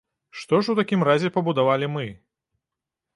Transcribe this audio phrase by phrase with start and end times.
[0.43, 2.07] Што ж у такім разе пабудавалі мы?